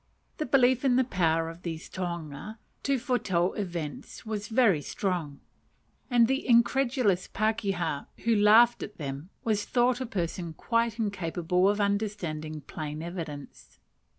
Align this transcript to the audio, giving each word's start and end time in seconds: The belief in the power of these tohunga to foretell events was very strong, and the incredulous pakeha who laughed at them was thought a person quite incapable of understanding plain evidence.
The 0.39 0.47
belief 0.47 0.83
in 0.83 0.95
the 0.95 1.03
power 1.03 1.47
of 1.47 1.61
these 1.61 1.87
tohunga 1.87 2.57
to 2.81 2.97
foretell 2.97 3.53
events 3.53 4.25
was 4.25 4.47
very 4.47 4.81
strong, 4.81 5.41
and 6.09 6.27
the 6.27 6.43
incredulous 6.47 7.27
pakeha 7.27 8.07
who 8.23 8.35
laughed 8.35 8.81
at 8.81 8.97
them 8.97 9.29
was 9.43 9.63
thought 9.63 10.01
a 10.01 10.07
person 10.07 10.53
quite 10.53 10.97
incapable 10.97 11.69
of 11.69 11.79
understanding 11.79 12.61
plain 12.61 13.03
evidence. 13.03 13.77